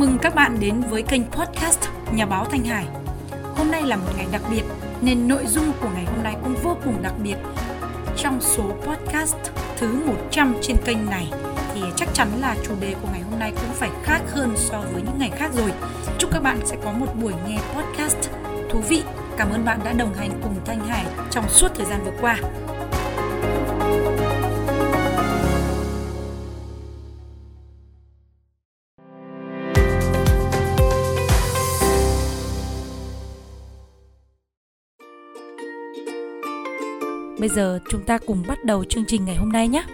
mừng 0.00 0.18
các 0.18 0.34
bạn 0.34 0.56
đến 0.60 0.80
với 0.90 1.02
kênh 1.02 1.22
podcast 1.24 1.80
Nhà 2.12 2.26
báo 2.26 2.44
Thanh 2.44 2.64
Hải. 2.64 2.84
Hôm 3.56 3.70
nay 3.70 3.82
là 3.82 3.96
một 3.96 4.12
ngày 4.16 4.26
đặc 4.32 4.42
biệt, 4.50 4.62
nên 5.00 5.28
nội 5.28 5.46
dung 5.46 5.72
của 5.80 5.88
ngày 5.94 6.04
hôm 6.04 6.22
nay 6.22 6.36
cũng 6.42 6.54
vô 6.62 6.76
cùng 6.84 7.02
đặc 7.02 7.12
biệt. 7.22 7.36
Trong 8.16 8.40
số 8.40 8.62
podcast 8.62 9.36
thứ 9.78 10.04
100 10.06 10.54
trên 10.62 10.76
kênh 10.84 11.10
này, 11.10 11.32
thì 11.74 11.80
chắc 11.96 12.08
chắn 12.14 12.28
là 12.40 12.56
chủ 12.66 12.74
đề 12.80 12.94
của 13.02 13.08
ngày 13.12 13.20
hôm 13.20 13.38
nay 13.38 13.52
cũng 13.56 13.72
phải 13.74 13.90
khác 14.02 14.20
hơn 14.32 14.54
so 14.56 14.80
với 14.92 15.02
những 15.02 15.18
ngày 15.18 15.30
khác 15.36 15.50
rồi. 15.54 15.72
Chúc 16.18 16.30
các 16.32 16.42
bạn 16.42 16.58
sẽ 16.64 16.76
có 16.84 16.92
một 16.92 17.14
buổi 17.22 17.32
nghe 17.48 17.58
podcast 17.74 18.30
thú 18.70 18.80
vị. 18.88 19.02
Cảm 19.36 19.50
ơn 19.50 19.64
bạn 19.64 19.80
đã 19.84 19.92
đồng 19.92 20.14
hành 20.14 20.30
cùng 20.42 20.54
Thanh 20.64 20.88
Hải 20.88 21.04
trong 21.30 21.48
suốt 21.48 21.68
thời 21.74 21.86
gian 21.86 22.04
vừa 22.04 22.12
qua. 22.20 22.36
Bây 37.40 37.48
giờ 37.48 37.78
chúng 37.90 38.04
ta 38.04 38.18
cùng 38.18 38.42
bắt 38.48 38.64
đầu 38.64 38.84
chương 38.84 39.04
trình 39.04 39.24
ngày 39.24 39.36
hôm 39.36 39.52
nay 39.52 39.68
nhé. 39.68 39.84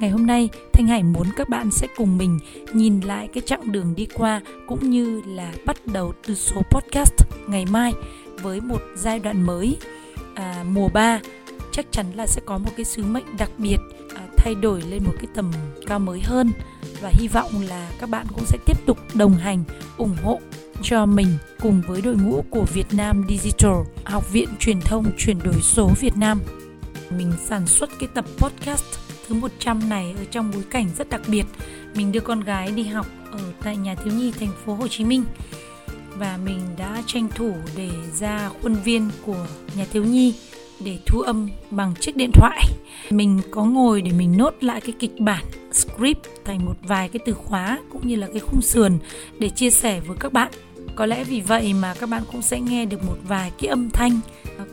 Ngày 0.00 0.10
hôm 0.10 0.26
nay, 0.26 0.48
Thanh 0.72 0.86
Hải 0.86 1.02
muốn 1.02 1.26
các 1.36 1.48
bạn 1.48 1.70
sẽ 1.70 1.86
cùng 1.96 2.18
mình 2.18 2.38
nhìn 2.72 3.00
lại 3.00 3.28
cái 3.28 3.42
chặng 3.46 3.72
đường 3.72 3.94
đi 3.96 4.06
qua 4.14 4.40
cũng 4.66 4.90
như 4.90 5.22
là 5.26 5.52
bắt 5.64 5.76
đầu 5.86 6.12
từ 6.26 6.34
số 6.34 6.62
podcast 6.70 7.12
ngày 7.48 7.64
mai 7.70 7.92
với 8.42 8.60
một 8.60 8.82
giai 8.96 9.18
đoạn 9.18 9.46
mới. 9.46 9.76
À, 10.34 10.64
mùa 10.68 10.88
3 10.88 11.20
chắc 11.72 11.86
chắn 11.90 12.06
là 12.14 12.26
sẽ 12.26 12.40
có 12.46 12.58
một 12.58 12.70
cái 12.76 12.84
sứ 12.84 13.04
mệnh 13.04 13.36
đặc 13.38 13.50
biệt 13.58 13.78
à, 14.14 14.22
thay 14.36 14.54
đổi 14.54 14.82
lên 14.82 15.04
một 15.04 15.14
cái 15.18 15.26
tầm 15.34 15.52
cao 15.86 15.98
mới 15.98 16.20
hơn. 16.20 16.52
Và 17.00 17.10
hy 17.12 17.28
vọng 17.28 17.50
là 17.68 17.90
các 18.00 18.10
bạn 18.10 18.26
cũng 18.34 18.44
sẽ 18.44 18.58
tiếp 18.66 18.86
tục 18.86 18.98
đồng 19.14 19.34
hành 19.34 19.64
ủng 19.96 20.16
hộ 20.22 20.40
cho 20.82 21.06
mình 21.06 21.28
cùng 21.60 21.82
với 21.86 22.02
đội 22.02 22.16
ngũ 22.16 22.44
của 22.50 22.64
Việt 22.64 22.86
Nam 22.90 23.24
Digital, 23.28 23.74
Học 24.04 24.32
viện 24.32 24.48
Truyền 24.58 24.80
thông 24.80 25.04
chuyển 25.18 25.38
đổi 25.44 25.60
số 25.62 25.90
Việt 26.00 26.16
Nam 26.16 26.40
mình 27.10 27.32
sản 27.44 27.66
xuất 27.66 27.90
cái 27.98 28.08
tập 28.14 28.24
podcast 28.38 28.84
thứ 29.28 29.34
100 29.34 29.88
này 29.88 30.14
ở 30.18 30.24
trong 30.30 30.50
bối 30.54 30.62
cảnh 30.70 30.86
rất 30.98 31.08
đặc 31.08 31.20
biệt. 31.28 31.44
Mình 31.94 32.12
đưa 32.12 32.20
con 32.20 32.40
gái 32.40 32.70
đi 32.70 32.82
học 32.82 33.06
ở 33.32 33.38
tại 33.62 33.76
nhà 33.76 33.94
thiếu 33.94 34.12
nhi 34.12 34.32
thành 34.40 34.52
phố 34.64 34.74
Hồ 34.74 34.88
Chí 34.88 35.04
Minh 35.04 35.24
và 36.18 36.38
mình 36.44 36.60
đã 36.78 37.02
tranh 37.06 37.28
thủ 37.34 37.54
để 37.76 37.90
ra 38.14 38.50
khuôn 38.62 38.74
viên 38.74 39.10
của 39.26 39.46
nhà 39.76 39.86
thiếu 39.92 40.04
nhi 40.04 40.34
để 40.84 40.98
thu 41.06 41.20
âm 41.20 41.48
bằng 41.70 41.94
chiếc 42.00 42.16
điện 42.16 42.30
thoại. 42.32 42.62
Mình 43.10 43.40
có 43.50 43.64
ngồi 43.64 44.02
để 44.02 44.12
mình 44.12 44.36
nốt 44.36 44.54
lại 44.60 44.80
cái 44.80 44.94
kịch 44.98 45.20
bản 45.20 45.44
script 45.72 46.26
thành 46.44 46.64
một 46.64 46.74
vài 46.82 47.08
cái 47.08 47.20
từ 47.26 47.32
khóa 47.32 47.78
cũng 47.92 48.08
như 48.08 48.16
là 48.16 48.26
cái 48.26 48.40
khung 48.40 48.62
sườn 48.62 48.98
để 49.38 49.48
chia 49.48 49.70
sẻ 49.70 50.00
với 50.00 50.16
các 50.20 50.32
bạn. 50.32 50.52
Có 50.94 51.06
lẽ 51.06 51.24
vì 51.24 51.40
vậy 51.40 51.74
mà 51.74 51.94
các 51.94 52.08
bạn 52.08 52.22
cũng 52.32 52.42
sẽ 52.42 52.60
nghe 52.60 52.84
được 52.84 53.04
một 53.04 53.16
vài 53.28 53.52
cái 53.58 53.68
âm 53.68 53.90
thanh 53.90 54.20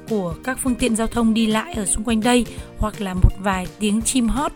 của 0.09 0.35
các 0.43 0.57
phương 0.63 0.75
tiện 0.75 0.95
giao 0.95 1.07
thông 1.07 1.33
đi 1.33 1.45
lại 1.45 1.73
ở 1.73 1.85
xung 1.85 2.03
quanh 2.03 2.21
đây, 2.21 2.45
hoặc 2.77 3.01
là 3.01 3.13
một 3.13 3.31
vài 3.39 3.67
tiếng 3.79 4.01
chim 4.01 4.27
hót, 4.27 4.51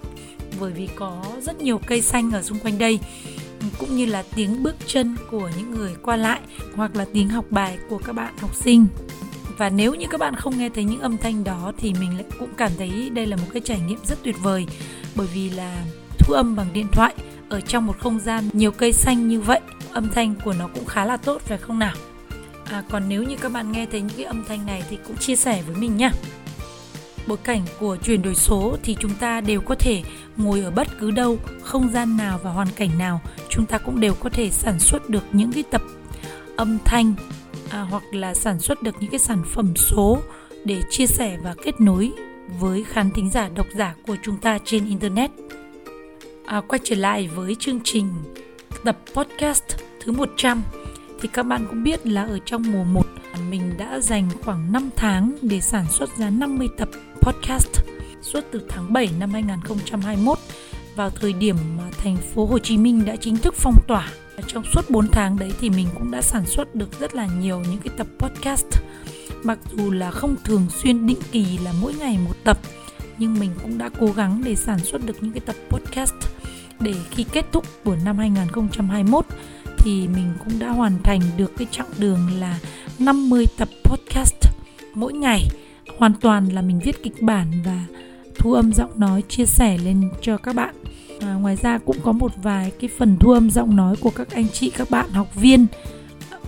bởi 0.59 0.72
vì 0.72 0.88
có 0.95 1.23
rất 1.41 1.61
nhiều 1.61 1.81
cây 1.88 2.02
xanh 2.02 2.31
ở 2.31 2.41
xung 2.41 2.59
quanh 2.59 2.78
đây, 2.78 3.00
cũng 3.80 3.95
như 3.95 4.05
là 4.05 4.23
tiếng 4.35 4.63
bước 4.63 4.75
chân 4.85 5.16
của 5.31 5.50
những 5.58 5.72
người 5.72 5.95
qua 6.03 6.16
lại, 6.16 6.39
hoặc 6.75 6.95
là 6.95 7.05
tiếng 7.13 7.30
học 7.30 7.45
bài 7.50 7.78
của 7.89 7.97
các 7.97 8.13
bạn 8.13 8.33
học 8.38 8.55
sinh. 8.55 8.88
Và 9.58 9.69
nếu 9.69 9.95
như 9.95 10.05
các 10.09 10.19
bạn 10.19 10.35
không 10.35 10.58
nghe 10.58 10.69
thấy 10.69 10.83
những 10.83 11.00
âm 11.00 11.17
thanh 11.17 11.44
đó 11.44 11.72
thì 11.78 11.94
mình 12.00 12.16
lại 12.16 12.25
cũng 12.39 12.50
cảm 12.58 12.72
thấy 12.78 13.09
đây 13.09 13.25
là 13.25 13.35
một 13.35 13.47
cái 13.53 13.61
trải 13.66 13.80
nghiệm 13.80 14.00
rất 14.05 14.23
tuyệt 14.23 14.35
vời, 14.41 14.66
bởi 15.16 15.28
vì 15.33 15.50
là 15.50 15.83
thu 16.19 16.33
âm 16.33 16.55
bằng 16.55 16.67
điện 16.73 16.88
thoại 16.91 17.16
ở 17.50 17.61
trong 17.61 17.85
một 17.85 18.00
không 18.00 18.19
gian 18.19 18.50
nhiều 18.53 18.72
cây 18.72 18.94
xanh 18.94 19.28
như 19.28 19.41
vậy 19.41 19.59
âm 19.98 20.09
thanh 20.09 20.36
của 20.44 20.53
nó 20.53 20.67
cũng 20.67 20.86
khá 20.86 21.06
là 21.06 21.17
tốt 21.17 21.42
phải 21.42 21.58
không 21.58 21.80
nào 21.80 21.95
À, 22.72 22.84
còn 22.90 23.03
nếu 23.09 23.24
như 23.24 23.35
các 23.41 23.52
bạn 23.52 23.72
nghe 23.72 23.85
thấy 23.91 24.02
những 24.02 24.18
cái 24.18 24.25
âm 24.25 24.44
thanh 24.47 24.66
này 24.66 24.84
thì 24.90 24.97
cũng 25.08 25.18
chia 25.18 25.35
sẻ 25.35 25.63
với 25.68 25.75
mình 25.75 25.97
nhé. 25.97 26.09
Bối 27.28 27.38
cảnh 27.44 27.62
của 27.80 27.96
chuyển 27.96 28.22
đổi 28.22 28.36
số 28.36 28.78
thì 28.84 28.96
chúng 29.00 29.16
ta 29.19 29.41
đều 29.41 29.62
có 29.62 29.75
thể 29.75 30.03
ngồi 30.38 30.62
ở 30.62 30.72
bất 30.72 30.88
cứ 31.00 31.12
đâu, 31.12 31.40
không 31.62 31.90
gian 31.94 32.18
nào 32.18 32.40
và 32.44 32.52
hoàn 32.52 32.68
cảnh 32.75 32.97
nào, 32.97 33.22
chúng 33.50 33.66
ta 33.66 33.78
cũng 33.78 34.00
đều 34.00 34.13
có 34.13 34.30
thể 34.30 34.50
sản 34.50 34.80
xuất 34.80 35.09
được 35.09 35.24
những 35.31 35.52
cái 35.52 35.63
tập 35.72 35.81
âm 36.56 36.78
thanh 36.86 37.13
à, 37.69 37.81
hoặc 37.81 38.03
là 38.12 38.34
sản 38.34 38.59
xuất 38.59 38.84
được 38.84 38.96
những 39.00 39.12
cái 39.12 39.19
sản 39.19 39.44
phẩm 39.53 39.75
số 39.75 40.19
để 40.66 40.81
chia 40.90 41.07
sẻ 41.07 41.38
và 41.44 41.56
kết 41.63 41.81
nối 41.81 42.12
với 42.59 42.84
khán 42.84 43.12
thính 43.12 43.30
giả 43.30 43.50
độc 43.56 43.68
giả 43.75 43.96
của 44.07 44.16
chúng 44.24 44.38
ta 44.38 44.59
trên 44.66 44.86
internet. 44.86 45.31
À, 46.46 46.62
quay 46.68 46.80
trở 46.84 46.96
lại 46.96 47.30
với 47.36 47.56
chương 47.59 47.80
trình 47.84 48.09
tập 48.84 48.97
podcast 49.13 49.87
thứ 50.00 50.12
100 50.12 50.63
thì 51.22 51.30
các 51.34 51.44
bạn 51.44 51.66
cũng 51.69 51.84
biết 51.84 52.08
là 52.08 52.24
ở 52.24 52.40
trong 52.46 52.63
mùa 52.72 52.84
1 52.84 53.02
mình 53.50 53.78
đã 53.78 54.00
dành 54.00 54.30
khoảng 54.44 54.72
5 54.72 54.90
tháng 54.96 55.35
để 55.41 55.62
sản 55.62 55.85
xuất 55.91 56.18
ra 56.18 56.30
50 56.30 56.68
tập 56.78 56.90
podcast 57.22 57.69
suốt 58.22 58.41
từ 58.52 58.62
tháng 58.69 58.94
7 58.94 59.09
năm 59.19 59.31
2021 59.31 60.38
vào 60.96 61.09
thời 61.09 61.34
điểm 61.34 61.56
mà 61.78 61.84
thành 61.97 62.18
phố 62.18 62.46
Hồ 62.46 62.59
Chí 62.59 62.78
Minh 62.78 63.06
đã 63.06 63.16
chính 63.16 63.38
thức 63.38 63.53
phong 63.57 63.81
tỏa. 63.88 64.12
Trong 64.47 64.63
suốt 64.74 64.90
4 64.90 65.07
tháng 65.12 65.40
đấy 65.40 65.52
thì 65.59 65.69
mình 65.69 65.88
cũng 65.94 66.12
đã 66.12 66.22
sản 66.22 66.46
xuất 66.46 66.75
được 66.75 67.00
rất 67.00 67.16
là 67.16 67.28
nhiều 67.40 67.59
những 67.59 67.78
cái 67.84 67.94
tập 67.97 68.07
podcast. 68.19 68.66
Mặc 69.44 69.59
dù 69.78 69.91
là 69.91 70.12
không 70.12 70.36
thường 70.44 70.68
xuyên 70.69 71.07
định 71.07 71.19
kỳ 71.31 71.57
là 71.57 71.74
mỗi 71.81 71.94
ngày 71.94 72.18
một 72.25 72.36
tập, 72.44 72.59
nhưng 73.18 73.40
mình 73.40 73.52
cũng 73.62 73.78
đã 73.78 73.90
cố 74.00 74.07
gắng 74.07 74.41
để 74.46 74.56
sản 74.56 74.80
xuất 74.80 75.06
được 75.06 75.24
những 75.24 75.34
cái 75.34 75.41
tập 75.46 75.56
podcast 75.69 76.13
để 76.80 76.94
khi 77.12 77.24
kết 77.24 77.46
thúc 77.52 77.66
của 77.84 77.96
năm 78.06 78.18
2021 78.18 79.25
thì 79.88 80.08
mình 80.08 80.34
cũng 80.46 80.59
đã 80.59 80.70
hoàn 80.70 81.03
thành 81.03 81.22
được 81.38 81.52
cái 81.58 81.68
chặng 81.72 81.88
đường 81.98 82.20
là 82.40 82.59
50 83.00 83.46
tập 83.58 83.68
podcast 83.84 84.36
mỗi 84.94 85.14
ngày. 85.14 85.48
Hoàn 85.98 86.14
toàn 86.14 86.48
là 86.48 86.62
mình 86.62 86.80
viết 86.80 87.03
kịch 87.03 87.22
bản 87.22 87.48
và 87.66 87.86
thu 88.36 88.53
âm 88.53 88.74
giọng 88.74 89.00
nói 89.00 89.24
chia 89.30 89.46
sẻ 89.46 89.78
lên 89.78 90.09
cho 90.22 90.38
các 90.38 90.56
bạn. 90.56 90.75
À, 91.22 91.34
ngoài 91.34 91.56
ra 91.56 91.78
cũng 91.78 91.98
có 92.03 92.12
một 92.12 92.31
vài 92.44 92.72
cái 92.80 92.90
phần 92.98 93.18
thu 93.20 93.31
âm 93.31 93.50
giọng 93.50 93.75
nói 93.75 93.96
của 94.02 94.09
các 94.09 94.31
anh 94.31 94.48
chị 94.53 94.70
các 94.70 94.90
bạn 94.90 95.09
học 95.09 95.36
viên. 95.36 95.66
Ở 96.30 96.40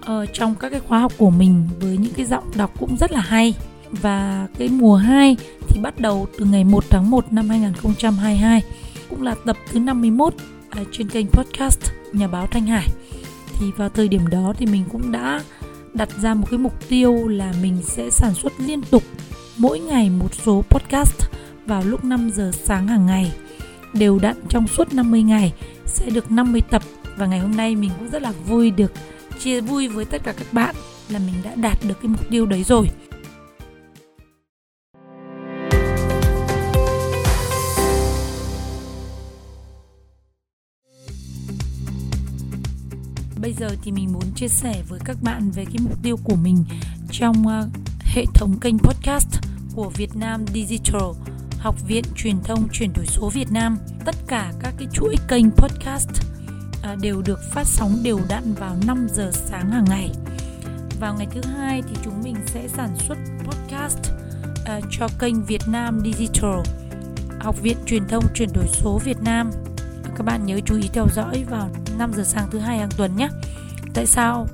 ờ, 0.20 0.26
trong 0.26 0.54
các 0.54 0.70
cái 0.70 0.80
khóa 0.80 0.98
học 0.98 1.12
của 1.18 1.30
mình 1.30 1.68
với 1.80 1.96
những 1.96 2.12
cái 2.12 2.26
giọng 2.26 2.44
đọc 2.54 2.72
cũng 2.78 2.96
rất 2.96 3.12
là 3.12 3.20
hay. 3.20 3.54
Và 3.90 4.48
cái 4.58 4.68
mùa 4.68 4.96
2 4.96 5.36
thì 5.68 5.80
bắt 5.80 6.00
đầu 6.00 6.26
từ 6.38 6.44
ngày 6.44 6.64
1 6.64 6.84
tháng 6.90 7.10
1 7.10 7.32
năm 7.32 7.48
2022 7.48 8.62
cũng 9.10 9.22
là 9.22 9.34
tập 9.46 9.56
thứ 9.72 9.78
51 9.78 10.34
à, 10.70 10.82
trên 10.92 11.08
kênh 11.08 11.26
podcast 11.26 11.80
nhà 12.12 12.28
báo 12.28 12.46
Thanh 12.46 12.66
Hải. 12.66 12.88
Thì 13.58 13.66
vào 13.76 13.88
thời 13.88 14.08
điểm 14.08 14.26
đó 14.30 14.52
thì 14.58 14.66
mình 14.66 14.84
cũng 14.92 15.12
đã 15.12 15.40
đặt 15.94 16.08
ra 16.22 16.34
một 16.34 16.46
cái 16.50 16.58
mục 16.58 16.88
tiêu 16.88 17.28
là 17.28 17.52
mình 17.62 17.76
sẽ 17.82 18.10
sản 18.10 18.34
xuất 18.34 18.52
liên 18.58 18.82
tục 18.82 19.02
mỗi 19.56 19.78
ngày 19.78 20.10
một 20.10 20.34
số 20.34 20.64
podcast 20.70 21.22
vào 21.66 21.82
lúc 21.84 22.04
5 22.04 22.30
giờ 22.34 22.50
sáng 22.64 22.88
hàng 22.88 23.06
ngày. 23.06 23.32
Đều 23.92 24.18
đặn 24.18 24.36
trong 24.48 24.66
suốt 24.66 24.94
50 24.94 25.22
ngày 25.22 25.52
sẽ 25.86 26.10
được 26.10 26.30
50 26.30 26.60
tập. 26.70 26.82
Và 27.16 27.26
ngày 27.26 27.38
hôm 27.38 27.56
nay 27.56 27.76
mình 27.76 27.90
cũng 27.98 28.10
rất 28.10 28.22
là 28.22 28.32
vui 28.46 28.70
được 28.70 28.92
chia 29.38 29.60
vui 29.60 29.88
với 29.88 30.04
tất 30.04 30.22
cả 30.24 30.32
các 30.32 30.52
bạn 30.52 30.74
là 31.08 31.18
mình 31.18 31.34
đã 31.44 31.54
đạt 31.54 31.78
được 31.88 31.94
cái 32.02 32.08
mục 32.08 32.30
tiêu 32.30 32.46
đấy 32.46 32.64
rồi. 32.64 32.86
Bây 43.40 43.52
giờ 43.52 43.68
thì 43.82 43.92
mình 43.92 44.12
muốn 44.12 44.22
chia 44.34 44.48
sẻ 44.48 44.82
với 44.88 45.00
các 45.04 45.16
bạn 45.22 45.50
về 45.50 45.64
cái 45.64 45.76
mục 45.80 46.02
tiêu 46.02 46.16
của 46.24 46.36
mình 46.36 46.64
trong 47.10 47.46
uh, 47.46 47.68
hệ 48.00 48.24
thống 48.34 48.60
kênh 48.60 48.78
podcast 48.78 49.28
của 49.74 49.90
Việt 49.96 50.16
Nam 50.16 50.44
Digital 50.54 51.02
Học 51.58 51.74
viện 51.88 52.04
Truyền 52.16 52.36
thông 52.44 52.68
chuyển 52.72 52.92
đổi 52.96 53.06
số 53.06 53.28
Việt 53.28 53.52
Nam. 53.52 53.78
Tất 54.04 54.14
cả 54.26 54.52
các 54.60 54.74
cái 54.78 54.88
chuỗi 54.92 55.14
kênh 55.28 55.50
podcast 55.50 56.08
uh, 56.10 56.98
đều 57.00 57.22
được 57.22 57.38
phát 57.52 57.66
sóng 57.66 57.98
đều 58.02 58.20
đặn 58.28 58.54
vào 58.54 58.76
5 58.86 59.06
giờ 59.10 59.30
sáng 59.34 59.70
hàng 59.70 59.84
ngày. 59.88 60.10
Vào 61.00 61.14
ngày 61.14 61.26
thứ 61.30 61.40
hai 61.56 61.82
thì 61.82 61.96
chúng 62.04 62.22
mình 62.22 62.36
sẽ 62.46 62.68
sản 62.68 62.96
xuất 62.98 63.18
podcast 63.44 63.98
uh, 64.78 64.84
cho 64.90 65.08
kênh 65.18 65.44
Việt 65.44 65.62
Nam 65.68 66.00
Digital 66.04 66.60
Học 67.40 67.62
viện 67.62 67.76
Truyền 67.86 68.08
thông 68.08 68.24
chuyển 68.34 68.48
đổi 68.54 68.66
số 68.68 69.00
Việt 69.04 69.22
Nam 69.22 69.50
các 70.20 70.24
bạn 70.24 70.46
nhớ 70.46 70.60
chú 70.64 70.76
ý 70.76 70.88
theo 70.92 71.06
dõi 71.14 71.44
vào 71.50 71.70
5 72.00 72.12
giờ 72.16 72.24
sáng 72.24 72.48
thứ 72.50 72.58
hai 72.58 72.78
hàng 72.78 72.90
tuần 72.96 73.16
nhé. 73.16 73.28
Tại 73.94 74.06
sao 74.06 74.46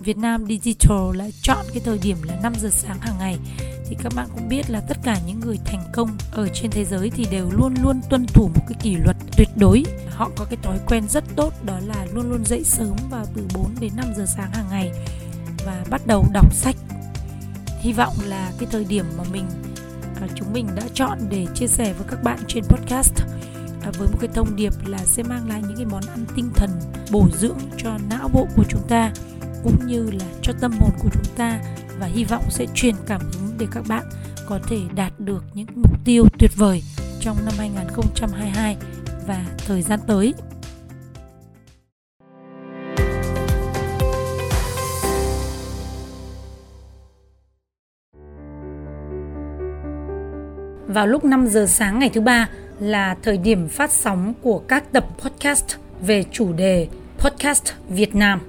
Việt 0.00 0.16
Nam 0.16 0.46
Digital 0.46 1.16
lại 1.16 1.32
chọn 1.42 1.66
cái 1.72 1.82
thời 1.84 1.98
điểm 1.98 2.16
là 2.22 2.38
5 2.42 2.52
giờ 2.58 2.68
sáng 2.72 2.98
hàng 3.00 3.18
ngày? 3.18 3.38
Thì 3.86 3.96
các 4.02 4.12
bạn 4.16 4.28
cũng 4.34 4.48
biết 4.48 4.70
là 4.70 4.80
tất 4.88 4.96
cả 5.02 5.16
những 5.26 5.40
người 5.40 5.58
thành 5.64 5.84
công 5.92 6.16
ở 6.32 6.48
trên 6.48 6.70
thế 6.70 6.84
giới 6.84 7.10
thì 7.10 7.26
đều 7.30 7.50
luôn 7.50 7.74
luôn 7.82 8.00
tuân 8.10 8.26
thủ 8.26 8.50
một 8.54 8.60
cái 8.68 8.78
kỷ 8.82 8.96
luật 8.96 9.16
tuyệt 9.36 9.48
đối. 9.56 9.84
Họ 10.10 10.30
có 10.36 10.44
cái 10.44 10.58
thói 10.62 10.78
quen 10.86 11.08
rất 11.08 11.24
tốt, 11.36 11.52
đó 11.64 11.78
là 11.86 12.06
luôn 12.12 12.30
luôn 12.30 12.44
dậy 12.44 12.64
sớm 12.64 12.96
vào 13.10 13.26
từ 13.34 13.46
4 13.54 13.74
đến 13.80 13.92
5 13.96 14.06
giờ 14.16 14.24
sáng 14.36 14.50
hàng 14.52 14.66
ngày 14.70 14.92
và 15.66 15.84
bắt 15.90 16.06
đầu 16.06 16.26
đọc 16.32 16.54
sách. 16.54 16.76
Hy 17.80 17.92
vọng 17.92 18.14
là 18.26 18.52
cái 18.58 18.68
thời 18.72 18.84
điểm 18.84 19.04
mà 19.18 19.24
mình 19.32 19.46
à, 20.20 20.28
chúng 20.34 20.52
mình 20.52 20.68
đã 20.74 20.82
chọn 20.94 21.18
để 21.30 21.46
chia 21.54 21.66
sẻ 21.66 21.92
với 21.92 22.06
các 22.10 22.22
bạn 22.22 22.38
trên 22.48 22.64
podcast 22.64 23.14
và 23.84 23.92
với 23.98 24.08
một 24.08 24.18
cái 24.20 24.30
thông 24.34 24.56
điệp 24.56 24.72
là 24.86 24.98
sẽ 24.98 25.22
mang 25.22 25.48
lại 25.48 25.62
những 25.68 25.76
cái 25.76 25.86
món 25.86 26.02
ăn 26.06 26.24
tinh 26.36 26.50
thần 26.54 26.70
bổ 27.12 27.28
dưỡng 27.32 27.58
cho 27.76 27.90
não 28.10 28.28
bộ 28.28 28.46
của 28.56 28.64
chúng 28.68 28.82
ta, 28.88 29.12
cũng 29.64 29.86
như 29.86 30.10
là 30.10 30.26
cho 30.42 30.52
tâm 30.60 30.72
hồn 30.80 30.90
của 31.02 31.08
chúng 31.12 31.34
ta 31.36 31.60
và 31.98 32.06
hy 32.06 32.24
vọng 32.24 32.42
sẽ 32.50 32.66
truyền 32.74 32.94
cảm 33.06 33.20
hứng 33.20 33.58
để 33.58 33.66
các 33.70 33.84
bạn 33.88 34.04
có 34.46 34.58
thể 34.68 34.78
đạt 34.94 35.12
được 35.20 35.44
những 35.54 35.66
mục 35.74 36.04
tiêu 36.04 36.24
tuyệt 36.38 36.50
vời 36.56 36.82
trong 37.20 37.36
năm 37.44 37.54
2022 37.58 38.76
và 39.26 39.44
thời 39.66 39.82
gian 39.82 40.00
tới. 40.06 40.34
Vào 50.86 51.06
lúc 51.06 51.24
5 51.24 51.46
giờ 51.46 51.66
sáng 51.66 51.98
ngày 51.98 52.10
thứ 52.14 52.20
ba 52.20 52.48
là 52.80 53.16
thời 53.22 53.38
điểm 53.38 53.68
phát 53.68 53.92
sóng 53.92 54.34
của 54.42 54.58
các 54.58 54.92
tập 54.92 55.06
podcast 55.18 55.76
về 56.00 56.24
chủ 56.32 56.52
đề 56.52 56.88
Podcast 57.18 57.72
Việt 57.88 58.14
Nam. 58.14 58.40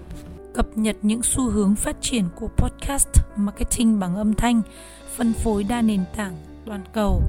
Cập 0.54 0.78
nhật 0.78 0.96
những 1.02 1.24
xu 1.24 1.50
hướng 1.50 1.76
phát 1.76 1.96
triển 2.02 2.24
của 2.36 2.48
podcast 2.58 3.08
marketing 3.36 4.00
bằng 4.00 4.16
âm 4.16 4.34
thanh, 4.34 4.62
phân 5.16 5.34
phối 5.34 5.64
đa 5.64 5.82
nền 5.82 6.04
tảng 6.16 6.34
toàn 6.66 6.82
cầu 6.94 7.22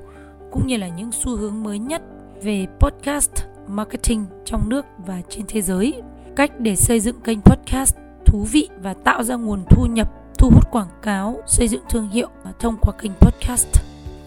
cũng 0.51 0.67
như 0.67 0.77
là 0.77 0.89
những 0.89 1.13
xu 1.13 1.37
hướng 1.37 1.63
mới 1.63 1.79
nhất 1.79 2.03
về 2.43 2.67
podcast 2.79 3.31
marketing 3.69 4.27
trong 4.45 4.69
nước 4.69 4.85
và 5.07 5.23
trên 5.29 5.45
thế 5.49 5.63
giới. 5.63 6.03
Cách 6.37 6.61
để 6.61 6.77
xây 6.77 7.01
dựng 7.01 7.21
kênh 7.21 7.41
podcast 7.41 7.97
thú 8.27 8.47
vị 8.53 8.69
và 8.83 8.95
tạo 8.95 9.23
ra 9.23 9.35
nguồn 9.35 9.65
thu 9.71 9.87
nhập, 9.87 10.13
thu 10.39 10.51
hút 10.51 10.71
quảng 10.71 10.91
cáo, 11.03 11.43
xây 11.47 11.69
dựng 11.69 11.83
thương 11.89 12.09
hiệu 12.09 12.29
thông 12.59 12.77
qua 12.83 12.93
kênh 13.03 13.13
podcast 13.21 13.69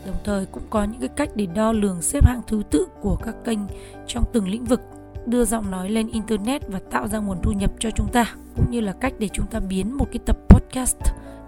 đồng 0.09 0.17
thời 0.23 0.45
cũng 0.45 0.63
có 0.69 0.83
những 0.83 0.99
cái 0.99 1.09
cách 1.09 1.29
để 1.35 1.45
đo 1.45 1.71
lường 1.71 2.01
xếp 2.01 2.25
hạng 2.25 2.41
thứ 2.47 2.63
tự 2.69 2.87
của 3.01 3.15
các 3.15 3.35
kênh 3.45 3.59
trong 4.07 4.23
từng 4.33 4.47
lĩnh 4.47 4.65
vực 4.65 4.81
đưa 5.25 5.45
giọng 5.45 5.71
nói 5.71 5.89
lên 5.89 6.07
internet 6.07 6.67
và 6.67 6.79
tạo 6.91 7.07
ra 7.07 7.19
nguồn 7.19 7.37
thu 7.43 7.51
nhập 7.51 7.71
cho 7.79 7.91
chúng 7.91 8.07
ta 8.07 8.33
cũng 8.55 8.71
như 8.71 8.81
là 8.81 8.93
cách 8.93 9.13
để 9.19 9.29
chúng 9.33 9.45
ta 9.45 9.59
biến 9.59 9.97
một 9.97 10.05
cái 10.11 10.19
tập 10.25 10.37
podcast 10.49 10.97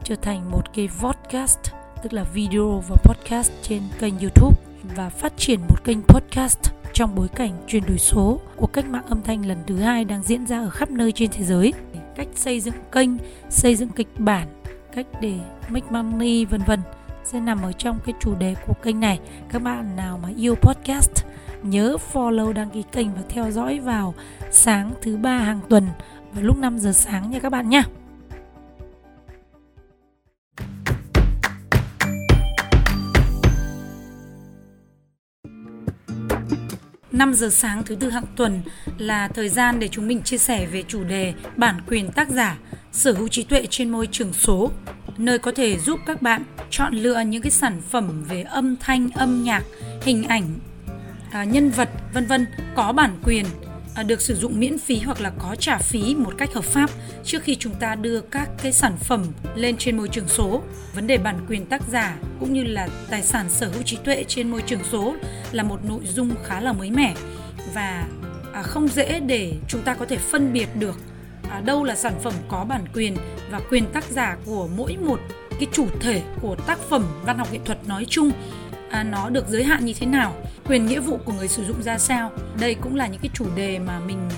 trở 0.03 0.15
thành 0.15 0.51
một 0.51 0.73
cái 0.73 0.87
vodcast, 0.87 1.59
tức 2.03 2.13
là 2.13 2.23
video 2.23 2.83
và 2.87 2.95
podcast 3.03 3.51
trên 3.61 3.81
kênh 3.99 4.19
YouTube 4.19 4.57
và 4.95 5.09
phát 5.09 5.33
triển 5.37 5.59
một 5.61 5.83
kênh 5.83 6.01
podcast 6.01 6.59
trong 6.93 7.15
bối 7.15 7.27
cảnh 7.27 7.51
chuyển 7.67 7.83
đổi 7.87 7.97
số 7.97 8.39
của 8.55 8.67
cách 8.67 8.85
mạng 8.89 9.05
âm 9.07 9.21
thanh 9.21 9.45
lần 9.45 9.57
thứ 9.67 9.75
hai 9.75 10.05
đang 10.05 10.23
diễn 10.23 10.45
ra 10.45 10.59
ở 10.59 10.69
khắp 10.69 10.91
nơi 10.91 11.11
trên 11.11 11.29
thế 11.31 11.43
giới. 11.43 11.73
Cách 12.15 12.27
xây 12.35 12.59
dựng 12.59 12.75
kênh 12.91 13.09
xây 13.49 13.75
dựng 13.75 13.89
kịch 13.89 14.09
bản 14.17 14.47
cách 14.91 15.07
để 15.21 15.39
make 15.69 15.87
money 15.91 16.45
vân 16.45 16.61
vân 16.67 16.79
sẽ 17.23 17.39
nằm 17.39 17.61
ở 17.61 17.71
trong 17.71 17.99
cái 18.05 18.15
chủ 18.19 18.35
đề 18.35 18.55
của 18.67 18.73
kênh 18.73 18.99
này 18.99 19.19
các 19.49 19.61
bạn 19.61 19.95
nào 19.95 20.19
mà 20.23 20.29
yêu 20.37 20.55
podcast 20.55 21.25
nhớ 21.63 21.95
follow 22.13 22.53
đăng 22.53 22.69
ký 22.69 22.83
kênh 22.91 23.13
và 23.13 23.21
theo 23.29 23.51
dõi 23.51 23.79
vào 23.79 24.13
sáng 24.51 24.91
thứ 25.01 25.17
ba 25.17 25.37
hàng 25.37 25.59
tuần 25.69 25.87
vào 26.33 26.43
lúc 26.43 26.57
5 26.57 26.77
giờ 26.77 26.91
sáng 26.91 27.31
nha 27.31 27.39
các 27.39 27.51
bạn 27.51 27.69
nha. 27.69 27.83
năm 37.11 37.33
giờ 37.33 37.49
sáng 37.49 37.83
thứ 37.83 37.95
tư 37.95 38.09
hàng 38.09 38.25
tuần 38.35 38.61
là 38.97 39.27
thời 39.27 39.49
gian 39.49 39.79
để 39.79 39.87
chúng 39.87 40.07
mình 40.07 40.21
chia 40.21 40.37
sẻ 40.37 40.65
về 40.65 40.83
chủ 40.87 41.03
đề 41.03 41.33
bản 41.55 41.81
quyền 41.87 42.11
tác 42.11 42.29
giả, 42.29 42.57
sở 42.91 43.13
hữu 43.13 43.27
trí 43.27 43.43
tuệ 43.43 43.65
trên 43.69 43.89
môi 43.89 44.07
trường 44.11 44.33
số 44.33 44.71
nơi 45.21 45.39
có 45.39 45.51
thể 45.51 45.79
giúp 45.79 45.99
các 46.05 46.21
bạn 46.21 46.43
chọn 46.69 46.93
lựa 46.93 47.19
những 47.19 47.41
cái 47.41 47.51
sản 47.51 47.81
phẩm 47.89 48.23
về 48.29 48.41
âm 48.41 48.75
thanh, 48.77 49.09
âm 49.11 49.43
nhạc, 49.43 49.63
hình 50.01 50.23
ảnh, 50.23 50.59
à, 51.31 51.43
nhân 51.43 51.69
vật 51.69 51.89
vân 52.13 52.25
vân 52.25 52.45
có 52.75 52.91
bản 52.91 53.17
quyền 53.23 53.45
à, 53.95 54.03
được 54.03 54.21
sử 54.21 54.35
dụng 54.35 54.59
miễn 54.59 54.77
phí 54.77 54.99
hoặc 54.99 55.21
là 55.21 55.31
có 55.39 55.55
trả 55.55 55.77
phí 55.77 56.15
một 56.15 56.33
cách 56.37 56.53
hợp 56.53 56.63
pháp 56.63 56.89
trước 57.23 57.43
khi 57.43 57.55
chúng 57.55 57.73
ta 57.73 57.95
đưa 57.95 58.21
các 58.21 58.49
cái 58.63 58.71
sản 58.71 58.97
phẩm 58.97 59.25
lên 59.55 59.77
trên 59.77 59.97
môi 59.97 60.07
trường 60.07 60.27
số. 60.27 60.61
Vấn 60.95 61.07
đề 61.07 61.17
bản 61.17 61.45
quyền 61.49 61.65
tác 61.65 61.81
giả 61.91 62.17
cũng 62.39 62.53
như 62.53 62.63
là 62.63 62.87
tài 63.09 63.23
sản 63.23 63.49
sở 63.49 63.69
hữu 63.69 63.81
trí 63.83 63.97
tuệ 63.97 64.23
trên 64.27 64.51
môi 64.51 64.61
trường 64.61 64.83
số 64.91 65.15
là 65.51 65.63
một 65.63 65.85
nội 65.85 66.01
dung 66.05 66.31
khá 66.45 66.61
là 66.61 66.73
mới 66.73 66.91
mẻ 66.91 67.15
và 67.73 68.07
à, 68.53 68.61
không 68.61 68.87
dễ 68.87 69.19
để 69.19 69.53
chúng 69.67 69.81
ta 69.81 69.93
có 69.93 70.05
thể 70.05 70.17
phân 70.17 70.53
biệt 70.53 70.67
được 70.75 70.95
à, 71.51 71.61
đâu 71.65 71.83
là 71.83 71.95
sản 71.95 72.13
phẩm 72.23 72.33
có 72.47 72.65
bản 72.69 72.85
quyền 72.93 73.15
và 73.51 73.59
quyền 73.69 73.85
tác 73.93 74.03
giả 74.03 74.37
của 74.45 74.67
mỗi 74.77 74.97
một 74.97 75.19
cái 75.49 75.67
chủ 75.71 75.87
thể 75.99 76.21
của 76.41 76.55
tác 76.55 76.79
phẩm 76.79 77.05
văn 77.25 77.37
học 77.37 77.47
nghệ 77.51 77.59
thuật 77.65 77.87
nói 77.87 78.05
chung 78.09 78.31
à, 78.89 79.03
nó 79.03 79.29
được 79.29 79.47
giới 79.47 79.63
hạn 79.63 79.85
như 79.85 79.93
thế 79.93 80.05
nào 80.05 80.35
quyền 80.67 80.85
nghĩa 80.85 80.99
vụ 80.99 81.17
của 81.25 81.33
người 81.33 81.47
sử 81.47 81.65
dụng 81.65 81.83
ra 81.83 81.97
sao 81.97 82.31
đây 82.59 82.75
cũng 82.75 82.95
là 82.95 83.07
những 83.07 83.21
cái 83.21 83.29
chủ 83.33 83.45
đề 83.55 83.79
mà 83.79 83.99
mình 83.99 84.29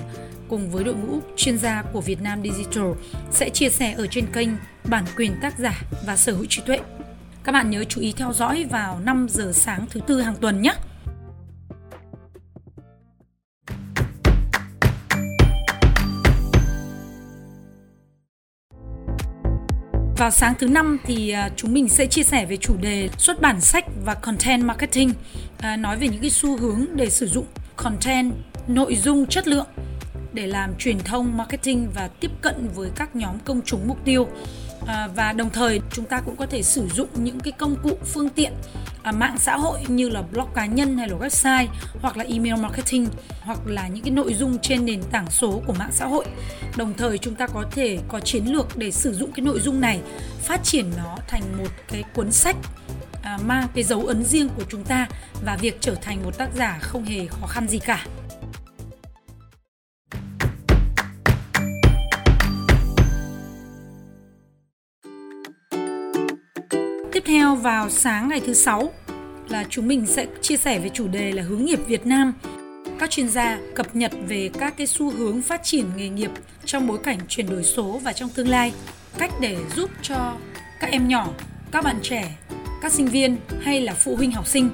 cùng 0.49 0.69
với 0.69 0.83
đội 0.83 0.95
ngũ 0.95 1.19
chuyên 1.35 1.57
gia 1.57 1.81
của 1.81 2.01
Việt 2.01 2.21
Nam 2.21 2.43
Digital 2.43 2.91
sẽ 3.31 3.49
chia 3.49 3.69
sẻ 3.69 3.93
ở 3.97 4.07
trên 4.07 4.25
kênh 4.33 4.49
bản 4.89 5.05
quyền 5.17 5.35
tác 5.41 5.59
giả 5.59 5.81
và 6.05 6.15
sở 6.15 6.33
hữu 6.33 6.45
trí 6.49 6.61
tuệ. 6.61 6.79
Các 7.43 7.51
bạn 7.51 7.69
nhớ 7.69 7.83
chú 7.83 8.01
ý 8.01 8.13
theo 8.17 8.33
dõi 8.33 8.65
vào 8.69 8.99
5 8.99 9.27
giờ 9.29 9.51
sáng 9.53 9.85
thứ 9.89 9.99
tư 10.07 10.21
hàng 10.21 10.35
tuần 10.35 10.61
nhé. 10.61 10.73
Vào 20.23 20.31
sáng 20.31 20.53
thứ 20.59 20.67
năm 20.67 20.97
thì 21.05 21.29
à, 21.29 21.49
chúng 21.55 21.73
mình 21.73 21.89
sẽ 21.89 22.05
chia 22.05 22.23
sẻ 22.23 22.45
về 22.45 22.57
chủ 22.57 22.77
đề 22.81 23.09
xuất 23.17 23.41
bản 23.41 23.61
sách 23.61 23.85
và 24.05 24.13
content 24.13 24.63
marketing, 24.63 25.13
à, 25.57 25.77
nói 25.77 25.97
về 25.97 26.07
những 26.07 26.21
cái 26.21 26.29
xu 26.29 26.57
hướng 26.57 26.85
để 26.95 27.09
sử 27.09 27.27
dụng 27.27 27.45
content, 27.75 28.33
nội 28.67 28.95
dung 28.95 29.25
chất 29.25 29.47
lượng 29.47 29.65
để 30.33 30.47
làm 30.47 30.73
truyền 30.79 30.99
thông 30.99 31.37
marketing 31.37 31.89
và 31.95 32.09
tiếp 32.19 32.31
cận 32.41 32.69
với 32.75 32.89
các 32.95 33.15
nhóm 33.15 33.39
công 33.45 33.61
chúng 33.65 33.87
mục 33.87 33.97
tiêu 34.05 34.27
à, 34.87 35.07
và 35.15 35.33
đồng 35.33 35.49
thời 35.49 35.81
chúng 35.91 36.05
ta 36.05 36.21
cũng 36.25 36.35
có 36.35 36.45
thể 36.45 36.63
sử 36.63 36.87
dụng 36.87 37.07
những 37.15 37.39
cái 37.39 37.51
công 37.51 37.75
cụ 37.83 37.97
phương 38.05 38.29
tiện 38.29 38.53
à, 39.03 39.11
mạng 39.11 39.35
xã 39.39 39.57
hội 39.57 39.79
như 39.87 40.09
là 40.09 40.21
blog 40.21 40.47
cá 40.55 40.65
nhân 40.65 40.97
hay 40.97 41.09
là 41.09 41.17
website 41.17 41.67
hoặc 42.01 42.17
là 42.17 42.23
email 42.23 42.55
marketing 42.55 43.07
hoặc 43.41 43.59
là 43.65 43.87
những 43.87 44.03
cái 44.03 44.11
nội 44.11 44.33
dung 44.33 44.57
trên 44.59 44.85
nền 44.85 45.03
tảng 45.11 45.29
số 45.29 45.61
của 45.65 45.73
mạng 45.73 45.91
xã 45.91 46.05
hội. 46.05 46.25
Đồng 46.77 46.93
thời 46.97 47.17
chúng 47.17 47.35
ta 47.35 47.47
có 47.47 47.63
thể 47.71 47.99
có 48.07 48.19
chiến 48.19 48.45
lược 48.45 48.77
để 48.77 48.91
sử 48.91 49.13
dụng 49.13 49.31
cái 49.31 49.45
nội 49.45 49.59
dung 49.59 49.81
này 49.81 49.99
phát 50.41 50.63
triển 50.63 50.91
nó 50.97 51.17
thành 51.27 51.43
một 51.57 51.69
cái 51.87 52.03
cuốn 52.13 52.31
sách 52.31 52.55
à, 53.23 53.37
mang 53.45 53.67
cái 53.75 53.83
dấu 53.83 54.05
ấn 54.05 54.23
riêng 54.23 54.49
của 54.49 54.63
chúng 54.69 54.83
ta 54.83 55.07
và 55.45 55.57
việc 55.61 55.77
trở 55.81 55.95
thành 55.95 56.23
một 56.23 56.37
tác 56.37 56.49
giả 56.55 56.79
không 56.81 57.05
hề 57.05 57.25
khó 57.27 57.47
khăn 57.47 57.67
gì 57.67 57.79
cả. 57.79 58.05
Vào 67.55 67.89
sáng 67.89 68.29
ngày 68.29 68.41
thứ 68.45 68.53
sáu 68.53 68.93
là 69.49 69.63
chúng 69.69 69.87
mình 69.87 70.05
sẽ 70.05 70.27
chia 70.41 70.57
sẻ 70.57 70.79
về 70.79 70.89
chủ 70.89 71.07
đề 71.07 71.31
là 71.31 71.43
hướng 71.43 71.65
nghiệp 71.65 71.79
Việt 71.87 72.05
Nam. 72.05 72.33
Các 72.99 73.09
chuyên 73.09 73.29
gia 73.29 73.59
cập 73.75 73.95
nhật 73.95 74.11
về 74.27 74.49
các 74.59 74.77
cái 74.77 74.87
xu 74.87 75.09
hướng 75.09 75.41
phát 75.41 75.63
triển 75.63 75.85
nghề 75.97 76.09
nghiệp 76.09 76.31
trong 76.65 76.87
bối 76.87 76.97
cảnh 77.03 77.17
chuyển 77.27 77.49
đổi 77.49 77.63
số 77.63 77.99
và 78.03 78.13
trong 78.13 78.29
tương 78.29 78.49
lai, 78.49 78.73
cách 79.17 79.31
để 79.41 79.57
giúp 79.75 79.89
cho 80.01 80.35
các 80.79 80.91
em 80.91 81.07
nhỏ, 81.07 81.27
các 81.71 81.83
bạn 81.83 81.99
trẻ, 82.01 82.35
các 82.81 82.91
sinh 82.91 83.07
viên 83.07 83.37
hay 83.61 83.81
là 83.81 83.93
phụ 83.93 84.15
huynh 84.15 84.31
học 84.31 84.47
sinh 84.47 84.69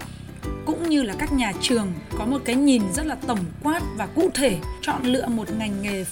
cũng 0.65 0.89
như 0.89 1.03
là 1.03 1.15
các 1.19 1.33
nhà 1.33 1.53
trường 1.61 1.93
có 2.17 2.25
một 2.25 2.41
cái 2.45 2.55
nhìn 2.55 2.83
rất 2.95 3.05
là 3.05 3.15
tổng 3.27 3.45
quát 3.63 3.81
và 3.97 4.05
cụ 4.05 4.29
thể 4.33 4.57
chọn 4.81 5.03
lựa 5.03 5.27
một 5.27 5.47
ngành 5.57 5.81
nghề 5.81 6.05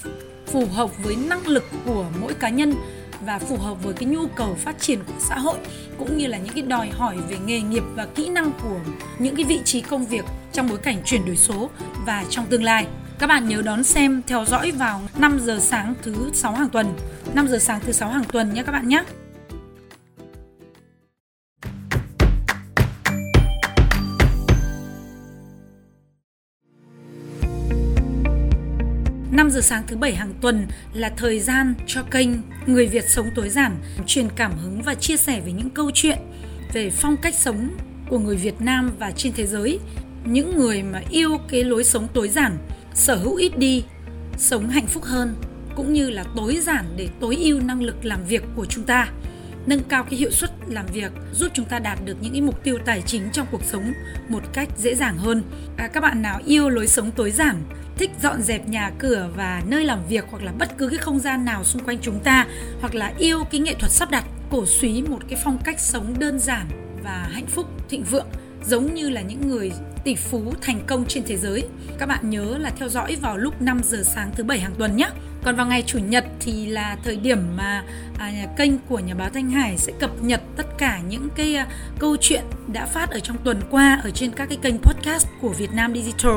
phù 0.46 0.66
hợp 0.66 0.90
với 1.04 1.16
năng 1.16 1.46
lực 1.46 1.64
của 1.86 2.06
mỗi 2.20 2.34
cá 2.34 2.48
nhân 2.48 2.74
và 3.20 3.38
phù 3.38 3.56
hợp 3.56 3.82
với 3.82 3.94
cái 3.94 4.08
nhu 4.08 4.26
cầu 4.26 4.54
phát 4.54 4.80
triển 4.80 4.98
của 5.06 5.12
xã 5.18 5.38
hội 5.38 5.58
cũng 5.98 6.18
như 6.18 6.26
là 6.26 6.38
những 6.38 6.54
cái 6.54 6.62
đòi 6.62 6.88
hỏi 6.88 7.16
về 7.28 7.36
nghề 7.46 7.60
nghiệp 7.60 7.82
và 7.94 8.06
kỹ 8.14 8.28
năng 8.28 8.52
của 8.62 8.80
những 9.18 9.36
cái 9.36 9.44
vị 9.44 9.60
trí 9.64 9.80
công 9.80 10.06
việc 10.06 10.24
trong 10.52 10.68
bối 10.68 10.78
cảnh 10.78 11.02
chuyển 11.04 11.26
đổi 11.26 11.36
số 11.36 11.70
và 12.06 12.24
trong 12.30 12.46
tương 12.46 12.62
lai. 12.62 12.86
Các 13.18 13.26
bạn 13.26 13.48
nhớ 13.48 13.62
đón 13.62 13.84
xem, 13.84 14.22
theo 14.26 14.44
dõi 14.44 14.70
vào 14.70 15.00
5 15.18 15.40
giờ 15.40 15.58
sáng 15.60 15.94
thứ 16.02 16.30
6 16.34 16.52
hàng 16.52 16.68
tuần. 16.68 16.86
5 17.34 17.48
giờ 17.48 17.58
sáng 17.58 17.80
thứ 17.80 17.92
6 17.92 18.08
hàng 18.08 18.24
tuần 18.32 18.54
nhé 18.54 18.62
các 18.62 18.72
bạn 18.72 18.88
nhé. 18.88 19.04
5 29.38 29.50
giờ 29.50 29.60
sáng 29.60 29.82
thứ 29.86 29.96
bảy 29.96 30.14
hàng 30.14 30.32
tuần 30.40 30.66
là 30.92 31.10
thời 31.16 31.40
gian 31.40 31.74
cho 31.86 32.02
kênh 32.02 32.28
Người 32.66 32.86
Việt 32.86 33.04
sống 33.08 33.26
tối 33.34 33.48
giản 33.48 33.76
truyền 34.06 34.28
cảm 34.36 34.52
hứng 34.58 34.82
và 34.82 34.94
chia 34.94 35.16
sẻ 35.16 35.40
về 35.40 35.52
những 35.52 35.70
câu 35.70 35.90
chuyện 35.94 36.18
về 36.72 36.90
phong 36.90 37.16
cách 37.16 37.34
sống 37.34 37.68
của 38.08 38.18
người 38.18 38.36
Việt 38.36 38.60
Nam 38.60 38.90
và 38.98 39.10
trên 39.10 39.32
thế 39.32 39.46
giới. 39.46 39.78
Những 40.24 40.56
người 40.56 40.82
mà 40.82 41.02
yêu 41.10 41.38
cái 41.48 41.64
lối 41.64 41.84
sống 41.84 42.08
tối 42.14 42.28
giản, 42.28 42.58
sở 42.94 43.16
hữu 43.16 43.34
ít 43.34 43.58
đi, 43.58 43.84
sống 44.38 44.68
hạnh 44.68 44.86
phúc 44.86 45.04
hơn 45.04 45.34
cũng 45.76 45.92
như 45.92 46.10
là 46.10 46.24
tối 46.36 46.58
giản 46.62 46.84
để 46.96 47.08
tối 47.20 47.36
ưu 47.36 47.60
năng 47.60 47.82
lực 47.82 48.04
làm 48.04 48.24
việc 48.24 48.42
của 48.56 48.66
chúng 48.66 48.84
ta 48.84 49.08
nâng 49.68 49.82
cao 49.88 50.04
cái 50.04 50.18
hiệu 50.18 50.30
suất 50.30 50.50
làm 50.68 50.86
việc, 50.92 51.12
giúp 51.32 51.48
chúng 51.54 51.66
ta 51.66 51.78
đạt 51.78 51.98
được 52.04 52.16
những 52.20 52.32
cái 52.32 52.40
mục 52.40 52.64
tiêu 52.64 52.78
tài 52.84 53.02
chính 53.06 53.22
trong 53.32 53.46
cuộc 53.50 53.64
sống 53.64 53.92
một 54.28 54.42
cách 54.52 54.68
dễ 54.76 54.94
dàng 54.94 55.18
hơn. 55.18 55.42
À, 55.76 55.88
các 55.88 56.00
bạn 56.00 56.22
nào 56.22 56.40
yêu 56.46 56.68
lối 56.68 56.86
sống 56.86 57.10
tối 57.10 57.30
giản, 57.30 57.62
thích 57.96 58.10
dọn 58.22 58.42
dẹp 58.42 58.68
nhà 58.68 58.90
cửa 58.98 59.30
và 59.36 59.62
nơi 59.66 59.84
làm 59.84 60.06
việc 60.08 60.24
hoặc 60.30 60.42
là 60.42 60.52
bất 60.58 60.78
cứ 60.78 60.88
cái 60.88 60.98
không 60.98 61.18
gian 61.18 61.44
nào 61.44 61.64
xung 61.64 61.84
quanh 61.84 61.98
chúng 62.02 62.20
ta 62.20 62.46
hoặc 62.80 62.94
là 62.94 63.12
yêu 63.18 63.44
cái 63.50 63.60
nghệ 63.60 63.74
thuật 63.74 63.92
sắp 63.92 64.10
đặt 64.10 64.24
cổ 64.50 64.66
suý 64.66 65.02
một 65.02 65.18
cái 65.28 65.40
phong 65.44 65.58
cách 65.64 65.80
sống 65.80 66.14
đơn 66.18 66.38
giản 66.38 66.66
và 67.04 67.28
hạnh 67.32 67.46
phúc 67.46 67.66
thịnh 67.88 68.04
vượng 68.04 68.26
giống 68.66 68.94
như 68.94 69.10
là 69.10 69.20
những 69.20 69.48
người 69.48 69.72
tỷ 70.04 70.14
phú 70.14 70.52
thành 70.60 70.80
công 70.86 71.04
trên 71.06 71.24
thế 71.26 71.36
giới. 71.36 71.68
Các 71.98 72.06
bạn 72.06 72.30
nhớ 72.30 72.58
là 72.58 72.70
theo 72.70 72.88
dõi 72.88 73.16
vào 73.16 73.36
lúc 73.36 73.62
5 73.62 73.80
giờ 73.84 74.02
sáng 74.04 74.30
thứ 74.34 74.44
bảy 74.44 74.60
hàng 74.60 74.74
tuần 74.78 74.96
nhé. 74.96 75.10
Còn 75.42 75.56
vào 75.56 75.66
ngày 75.66 75.82
chủ 75.86 75.98
nhật 75.98 76.24
thì 76.40 76.66
là 76.66 76.96
thời 77.04 77.16
điểm 77.16 77.56
mà 77.56 77.84
à, 78.18 78.32
kênh 78.56 78.78
của 78.78 78.98
nhà 78.98 79.14
báo 79.14 79.30
Thanh 79.30 79.50
Hải 79.50 79.78
sẽ 79.78 79.92
cập 80.00 80.22
nhật 80.22 80.40
tất 80.56 80.66
cả 80.78 81.00
những 81.08 81.28
cái 81.36 81.54
à, 81.54 81.66
câu 81.98 82.16
chuyện 82.20 82.44
đã 82.72 82.86
phát 82.86 83.10
ở 83.10 83.20
trong 83.20 83.36
tuần 83.44 83.60
qua 83.70 84.00
ở 84.04 84.10
trên 84.10 84.30
các 84.30 84.48
cái 84.48 84.58
kênh 84.62 84.78
podcast 84.78 85.26
của 85.40 85.48
Việt 85.48 85.72
Nam 85.72 85.94
Digital 85.94 86.36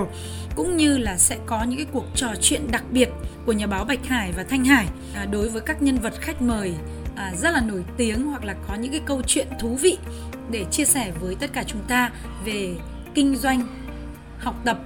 cũng 0.56 0.78
như 0.78 0.98
là 0.98 1.18
sẽ 1.18 1.38
có 1.46 1.64
những 1.64 1.78
cái 1.78 1.88
cuộc 1.92 2.06
trò 2.16 2.28
chuyện 2.42 2.72
đặc 2.72 2.84
biệt 2.92 3.10
của 3.46 3.52
nhà 3.52 3.68
báo 3.68 3.86
Bạch 3.86 4.06
Hải 4.06 4.32
và 4.32 4.44
Thanh 4.44 4.66
Hải. 4.66 4.86
À, 5.16 5.26
đối 5.26 5.50
với 5.50 5.62
các 5.62 5.82
nhân 5.82 5.98
vật 5.98 6.14
khách 6.22 6.42
mời 6.42 6.74
à, 7.16 7.34
rất 7.36 7.52
là 7.52 7.62
nổi 7.62 7.84
tiếng 7.98 8.26
hoặc 8.26 8.44
là 8.44 8.56
có 8.68 8.76
những 8.76 8.92
cái 8.92 9.02
câu 9.06 9.22
chuyện 9.28 9.48
thú 9.60 9.76
vị 9.82 9.98
để 10.52 10.66
chia 10.72 10.86
sẻ 10.86 11.12
với 11.20 11.36
tất 11.36 11.54
cả 11.54 11.64
chúng 11.64 11.82
ta 11.88 12.12
về 12.46 12.76
kinh 13.14 13.36
doanh, 13.36 13.68
học 14.40 14.56
tập, 14.66 14.80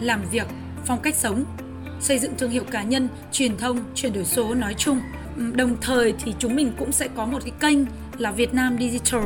làm 0.00 0.20
việc, 0.30 0.46
phong 0.86 1.00
cách 1.02 1.14
sống, 1.14 1.44
xây 2.02 2.18
dựng 2.18 2.32
thương 2.38 2.50
hiệu 2.50 2.64
cá 2.70 2.82
nhân, 2.82 3.08
truyền 3.32 3.56
thông, 3.56 3.78
chuyển 3.94 4.12
đổi 4.12 4.24
số 4.24 4.54
nói 4.54 4.74
chung. 4.78 5.00
Ừ, 5.36 5.42
đồng 5.54 5.76
thời 5.80 6.14
thì 6.24 6.34
chúng 6.38 6.56
mình 6.56 6.72
cũng 6.78 6.92
sẽ 6.92 7.08
có 7.16 7.26
một 7.26 7.38
cái 7.44 7.52
kênh 7.60 7.78
là 8.18 8.32
Việt 8.32 8.54
Nam 8.54 8.76
Digital 8.80 9.22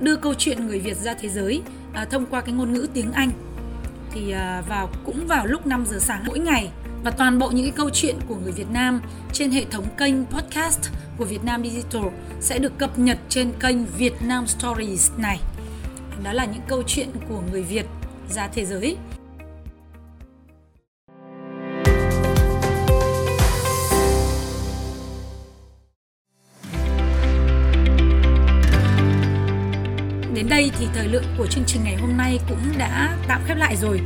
đưa 0.00 0.16
câu 0.16 0.34
chuyện 0.34 0.66
người 0.66 0.80
Việt 0.80 0.96
ra 0.96 1.14
thế 1.14 1.28
giới 1.28 1.62
à, 1.92 2.04
thông 2.04 2.26
qua 2.26 2.40
cái 2.40 2.54
ngôn 2.54 2.72
ngữ 2.72 2.86
tiếng 2.94 3.12
Anh. 3.12 3.30
Thì 4.12 4.32
à, 4.32 4.62
vào 4.68 4.90
cũng 5.04 5.26
vào 5.26 5.46
lúc 5.46 5.66
5 5.66 5.84
giờ 5.86 5.98
sáng 6.00 6.24
mỗi 6.26 6.38
ngày 6.38 6.70
và 7.04 7.10
toàn 7.10 7.38
bộ 7.38 7.50
những 7.50 7.64
cái 7.64 7.72
câu 7.76 7.90
chuyện 7.90 8.16
của 8.28 8.36
người 8.42 8.52
Việt 8.52 8.70
Nam 8.72 9.00
trên 9.32 9.50
hệ 9.50 9.64
thống 9.64 9.84
kênh 9.98 10.26
podcast 10.26 10.80
của 11.18 11.24
Việt 11.24 11.44
Nam 11.44 11.62
Digital 11.64 12.02
sẽ 12.40 12.58
được 12.58 12.78
cập 12.78 12.98
nhật 12.98 13.18
trên 13.28 13.52
kênh 13.60 13.86
Việt 13.86 14.14
Nam 14.22 14.46
Stories 14.46 15.10
này. 15.16 15.40
Đó 16.24 16.32
là 16.32 16.44
những 16.44 16.62
câu 16.68 16.82
chuyện 16.86 17.08
của 17.28 17.42
người 17.52 17.62
Việt 17.62 17.86
ra 18.30 18.48
thế 18.54 18.64
giới. 18.64 18.96
Đây 30.58 30.70
thì 30.78 30.86
thời 30.94 31.08
lượng 31.08 31.24
của 31.38 31.46
chương 31.46 31.64
trình 31.66 31.84
ngày 31.84 31.96
hôm 31.96 32.16
nay 32.16 32.38
cũng 32.48 32.78
đã 32.78 33.16
tạm 33.28 33.42
khép 33.46 33.56
lại 33.56 33.76
rồi. 33.76 34.00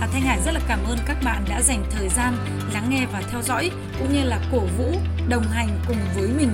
À, 0.00 0.08
Thanh 0.12 0.22
Hải 0.22 0.38
rất 0.44 0.52
là 0.54 0.60
cảm 0.68 0.84
ơn 0.84 0.98
các 1.06 1.16
bạn 1.24 1.44
đã 1.48 1.62
dành 1.62 1.84
thời 1.90 2.08
gian 2.08 2.36
lắng 2.72 2.86
nghe 2.90 3.06
và 3.12 3.22
theo 3.30 3.42
dõi 3.42 3.70
cũng 3.98 4.12
như 4.12 4.22
là 4.24 4.40
cổ 4.52 4.60
vũ, 4.78 5.00
đồng 5.28 5.42
hành 5.42 5.68
cùng 5.88 5.96
với 6.16 6.28
mình 6.28 6.50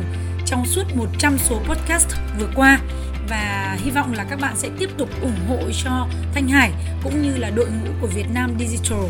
trong 0.47 0.67
suốt 0.67 0.83
100 0.95 1.39
số 1.39 1.61
podcast 1.69 2.09
vừa 2.39 2.49
qua 2.55 2.81
và 3.29 3.77
hy 3.85 3.91
vọng 3.91 4.13
là 4.13 4.25
các 4.25 4.41
bạn 4.41 4.57
sẽ 4.57 4.69
tiếp 4.79 4.91
tục 4.99 5.09
ủng 5.23 5.47
hộ 5.49 5.59
cho 5.85 6.07
Thanh 6.35 6.49
Hải 6.49 6.73
cũng 7.03 7.23
như 7.23 7.37
là 7.37 7.51
đội 7.51 7.67
ngũ 7.67 7.91
của 8.01 8.07
Việt 8.07 8.27
Nam 8.35 8.55
Digital, 8.59 9.05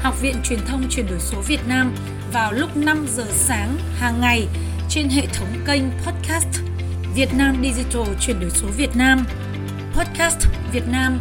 Học 0.00 0.20
viện 0.20 0.36
Truyền 0.44 0.60
thông 0.66 0.88
Chuyển 0.90 1.06
đổi 1.06 1.20
số 1.20 1.40
Việt 1.40 1.68
Nam 1.68 1.94
vào 2.32 2.52
lúc 2.52 2.76
5 2.76 3.06
giờ 3.16 3.26
sáng 3.30 3.78
hàng 3.98 4.20
ngày 4.20 4.46
trên 4.88 5.08
hệ 5.08 5.26
thống 5.26 5.48
kênh 5.66 5.82
podcast 6.06 6.68
Việt 7.14 7.34
Nam 7.34 7.56
Digital 7.62 8.14
Chuyển 8.20 8.40
đổi 8.40 8.50
số 8.50 8.66
Việt 8.76 8.96
Nam, 8.96 9.24
podcast 9.98 10.38
Việt 10.72 10.88
Nam, 10.92 11.18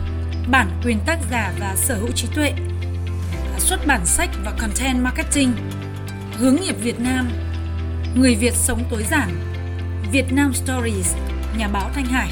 bản 0.52 0.68
quyền 0.86 1.00
tác 1.06 1.20
giả 1.32 1.54
và 1.60 1.76
sở 1.76 1.96
hữu 1.96 2.12
trí 2.12 2.28
tuệ, 2.36 2.54
xuất 3.58 3.88
bản 3.88 4.06
sách 4.06 4.30
và 4.44 4.52
content 4.60 5.04
marketing, 5.04 5.54
hướng 6.38 6.56
nghiệp 6.56 6.76
Việt 6.82 7.00
Nam, 7.00 7.30
người 8.16 8.36
Việt 8.36 8.54
sống 8.54 8.84
tối 8.92 9.04
giản, 9.12 9.30
Việt 10.12 10.26
Nam 10.32 10.54
Stories, 10.54 11.16
nhà 11.58 11.68
báo 11.68 11.90
Thanh 11.94 12.06
Hải. 12.06 12.32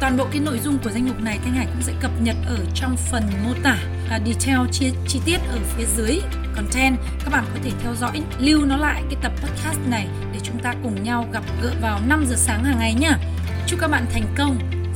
Toàn 0.00 0.16
bộ 0.16 0.26
cái 0.32 0.40
nội 0.40 0.58
dung 0.58 0.78
của 0.84 0.90
danh 0.90 1.08
mục 1.08 1.20
này 1.20 1.38
Thanh 1.44 1.54
Hải 1.54 1.66
cũng 1.66 1.82
sẽ 1.82 1.92
cập 2.00 2.10
nhật 2.22 2.36
ở 2.46 2.58
trong 2.74 2.96
phần 2.96 3.22
mô 3.44 3.54
tả 3.62 3.78
à, 4.10 4.20
detail 4.26 4.58
chi, 4.72 4.92
chi 5.08 5.20
tiết 5.24 5.38
ở 5.48 5.58
phía 5.76 5.84
dưới 5.96 6.20
content. 6.56 6.96
Các 7.24 7.30
bạn 7.32 7.44
có 7.54 7.60
thể 7.64 7.70
theo 7.82 7.94
dõi, 7.94 8.22
lưu 8.38 8.64
nó 8.64 8.76
lại 8.76 9.02
cái 9.10 9.16
tập 9.22 9.32
podcast 9.42 9.78
này 9.88 10.06
để 10.32 10.40
chúng 10.42 10.58
ta 10.62 10.74
cùng 10.82 11.02
nhau 11.02 11.28
gặp 11.32 11.42
gỡ 11.62 11.72
vào 11.80 12.00
5 12.06 12.24
giờ 12.28 12.36
sáng 12.38 12.64
hàng 12.64 12.78
ngày 12.78 12.94
nhá. 12.94 13.18
Chúc 13.66 13.80
các 13.80 13.88
bạn 13.88 14.06
thành 14.12 14.34
công. 14.36 14.79